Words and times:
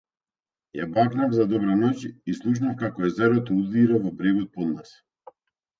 Ја 0.79 0.87
бакнав 0.95 1.35
за 1.39 1.45
добра 1.51 1.77
ноќ 1.83 2.09
и 2.33 2.37
слушав 2.39 2.75
како 2.81 3.07
езерото 3.11 3.61
удира 3.61 4.03
во 4.09 4.17
брегот 4.23 4.53
под 4.59 4.71
нас. 4.77 5.01